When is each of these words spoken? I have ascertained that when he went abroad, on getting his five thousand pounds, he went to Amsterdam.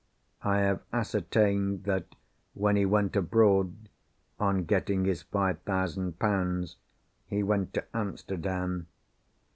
I 0.41 0.57
have 0.61 0.81
ascertained 0.91 1.83
that 1.83 2.15
when 2.55 2.75
he 2.75 2.87
went 2.87 3.15
abroad, 3.15 3.87
on 4.39 4.63
getting 4.63 5.05
his 5.05 5.21
five 5.21 5.59
thousand 5.61 6.17
pounds, 6.17 6.77
he 7.27 7.43
went 7.43 7.71
to 7.75 7.85
Amsterdam. 7.95 8.87